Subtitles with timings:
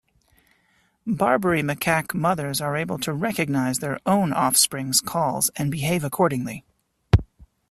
[1.05, 6.65] Barbary macaque mothers are able to recognize their own offspring's calls and behave accordingly.